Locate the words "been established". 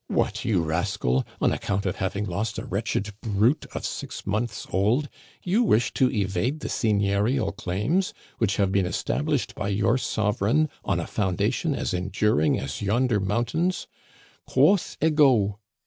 8.72-9.54